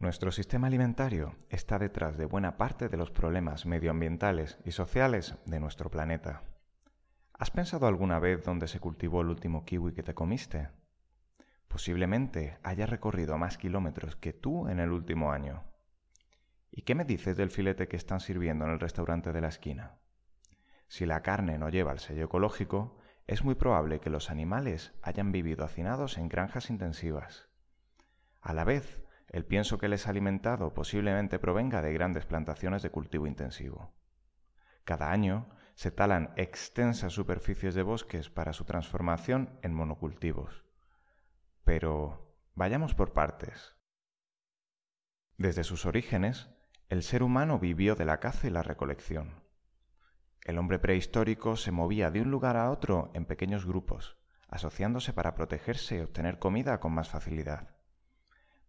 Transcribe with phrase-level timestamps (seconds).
[0.00, 5.60] Nuestro sistema alimentario está detrás de buena parte de los problemas medioambientales y sociales de
[5.60, 6.42] nuestro planeta.
[7.34, 10.70] ¿Has pensado alguna vez dónde se cultivó el último kiwi que te comiste?
[11.68, 15.64] Posiblemente haya recorrido más kilómetros que tú en el último año.
[16.72, 19.98] ¿Y qué me dices del filete que están sirviendo en el restaurante de la esquina?
[20.88, 22.96] Si la carne no lleva el sello ecológico,
[23.26, 27.50] es muy probable que los animales hayan vivido hacinados en granjas intensivas.
[28.40, 32.90] A la vez, el pienso que les ha alimentado posiblemente provenga de grandes plantaciones de
[32.90, 33.94] cultivo intensivo.
[34.84, 40.64] Cada año se talan extensas superficies de bosques para su transformación en monocultivos.
[41.64, 43.76] Pero vayamos por partes.
[45.38, 46.50] Desde sus orígenes,
[46.88, 49.44] el ser humano vivió de la caza y la recolección.
[50.44, 55.34] El hombre prehistórico se movía de un lugar a otro en pequeños grupos, asociándose para
[55.34, 57.79] protegerse y obtener comida con más facilidad.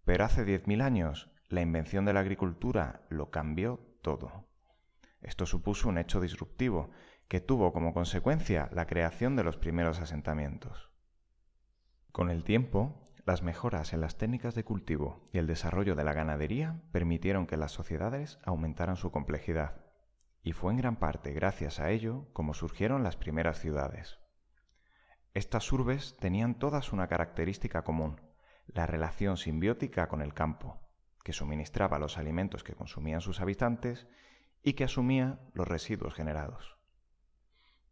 [0.06, 4.48] Pero hace 10.000 años la invención de la agricultura lo cambió todo.
[5.22, 6.90] Esto supuso un hecho disruptivo
[7.28, 10.90] que tuvo como consecuencia la creación de los primeros asentamientos.
[12.12, 16.14] Con el tiempo, las mejoras en las técnicas de cultivo y el desarrollo de la
[16.14, 19.86] ganadería permitieron que las sociedades aumentaran su complejidad,
[20.44, 24.20] y fue en gran parte gracias a ello como surgieron las primeras ciudades.
[25.34, 28.20] Estas urbes tenían todas una característica común,
[28.68, 30.80] la relación simbiótica con el campo,
[31.24, 34.08] que suministraba los alimentos que consumían sus habitantes
[34.64, 36.78] y que asumía los residuos generados.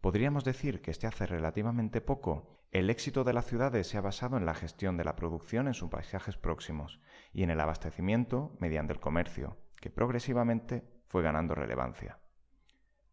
[0.02, 4.38] Podríamos decir que este hace relativamente poco el éxito de las ciudades se ha basado
[4.38, 7.02] en la gestión de la producción en sus paisajes próximos
[7.34, 12.20] y en el abastecimiento mediante el comercio, que progresivamente fue ganando relevancia.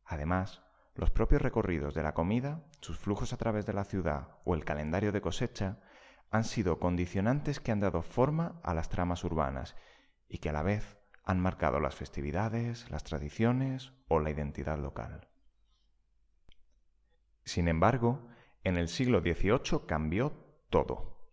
[0.05, 0.63] Además,
[0.95, 4.65] los propios recorridos de la comida, sus flujos a través de la ciudad o el
[4.65, 5.81] calendario de cosecha
[6.37, 9.75] han sido condicionantes que han dado forma a las tramas urbanas
[10.29, 15.29] y que a la vez han marcado las festividades, las tradiciones o la identidad local.
[17.45, 18.29] Sin embargo,
[18.65, 20.33] en el siglo XVIII cambió
[20.71, 21.31] todo.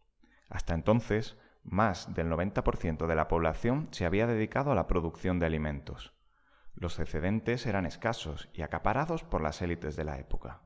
[0.50, 5.46] Hasta entonces, más del 90% de la población se había dedicado a la producción de
[5.46, 6.14] alimentos.
[6.76, 10.62] Los excedentes eran escasos y acaparados por las élites de la época.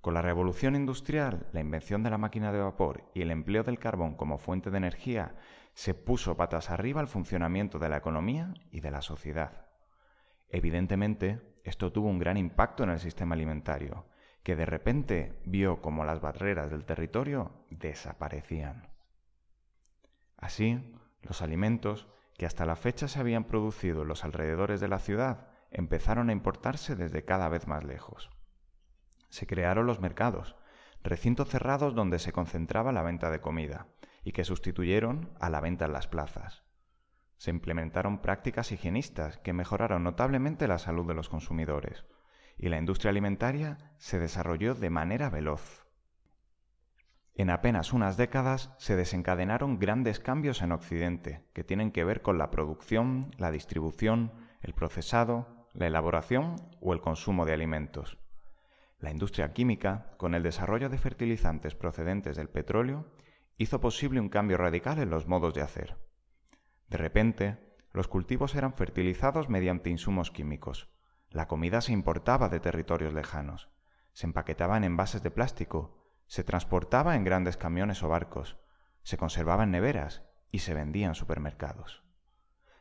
[0.00, 3.78] Con la revolución industrial, la invención de la máquina de vapor y el empleo del
[3.78, 5.34] carbón como fuente de energía,
[5.74, 9.66] se puso patas arriba el funcionamiento de la economía y de la sociedad.
[10.48, 14.06] Evidentemente, esto tuvo un gran impacto en el sistema alimentario,
[14.42, 18.88] que de repente vio como las barreras del territorio desaparecían.
[20.38, 24.98] Así, los alimentos que hasta la fecha se habían producido en los alrededores de la
[24.98, 28.30] ciudad empezaron a importarse desde cada vez más lejos
[29.30, 30.56] se crearon los mercados,
[31.02, 33.86] recintos cerrados donde se concentraba la venta de comida
[34.22, 36.62] y que sustituyeron a la venta en las plazas.
[37.38, 42.04] Se implementaron prácticas higienistas que mejoraron notablemente la salud de los consumidores
[42.58, 45.86] y la industria alimentaria se desarrolló de manera veloz.
[47.34, 52.36] En apenas unas décadas se desencadenaron grandes cambios en Occidente que tienen que ver con
[52.36, 58.18] la producción, la distribución, el procesado, la elaboración o el consumo de alimentos.
[59.00, 63.06] La industria química, con el desarrollo de fertilizantes procedentes del petróleo,
[63.56, 65.96] hizo posible un cambio radical en los modos de hacer.
[66.88, 67.58] De repente,
[67.92, 70.90] los cultivos eran fertilizados mediante insumos químicos.
[71.30, 73.70] La comida se importaba de territorios lejanos.
[74.12, 76.04] Se empaquetaba en envases de plástico.
[76.26, 78.58] Se transportaba en grandes camiones o barcos.
[79.02, 82.02] Se conservaba en neveras y se vendía en supermercados.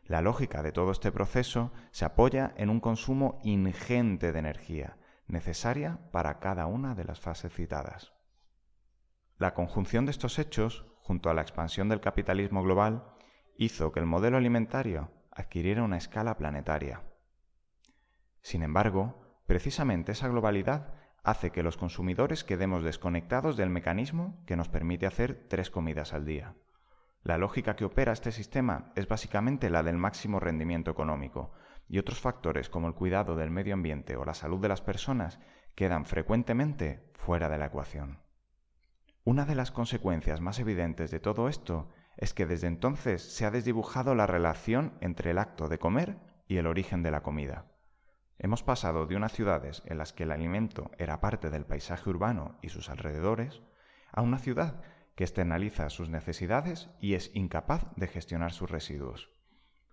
[0.03, 4.97] La lógica de todo este proceso se apoya en un consumo ingente de energía,
[5.29, 8.11] necesaria para cada una de las fases citadas.
[9.37, 13.15] La conjunción de estos hechos, junto a la expansión del capitalismo global,
[13.55, 17.03] hizo que el modelo alimentario adquiriera una escala planetaria.
[18.41, 24.69] Sin embargo, precisamente esa globalidad hace que los consumidores quedemos desconectados del mecanismo que nos
[24.69, 26.55] permite hacer tres comidas al día.
[27.23, 31.51] La lógica que opera este sistema es básicamente la del máximo rendimiento económico,
[31.89, 35.39] y otros factores como el cuidado del medio ambiente o la salud de las personas
[35.75, 38.19] quedan frecuentemente fuera de la ecuación.
[39.23, 43.51] Una de las consecuencias más evidentes de todo esto es que desde entonces se ha
[43.51, 47.65] desdibujado la relación entre el acto de comer y el origen de la comida.
[48.37, 52.57] Hemos pasado de unas ciudades en las que el alimento era parte del paisaje urbano
[52.61, 53.61] y sus alrededores
[54.11, 54.81] a una ciudad
[55.15, 59.29] que externaliza sus necesidades y es incapaz de gestionar sus residuos.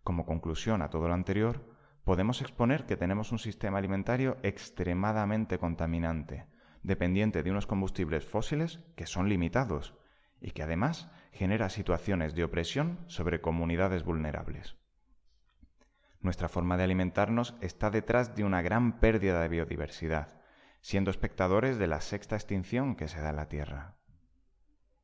[0.05, 1.76] Como conclusión a todo lo anterior,
[2.07, 6.47] podemos exponer que tenemos un sistema alimentario extremadamente contaminante,
[6.85, 9.93] dependiente de unos combustibles fósiles que son limitados
[10.41, 14.77] y que además genera situaciones de opresión sobre comunidades vulnerables.
[16.21, 20.41] Nuestra forma de alimentarnos está detrás de una gran pérdida de biodiversidad,
[20.83, 23.97] siendo espectadores de la sexta extinción que se da en la Tierra.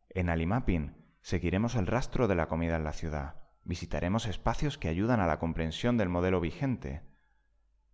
[0.08, 5.20] En Alimapping seguiremos el rastro de la comida en la ciudad, visitaremos espacios que ayudan
[5.20, 7.02] a la comprensión del modelo vigente.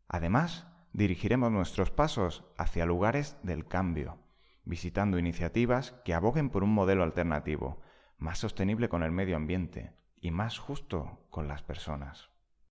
[0.08, 4.18] Además, dirigiremos nuestros pasos hacia lugares del cambio,
[4.64, 7.80] visitando iniciativas que aboguen por un modelo alternativo,
[8.16, 12.30] más sostenible con el medio ambiente y más justo con las personas.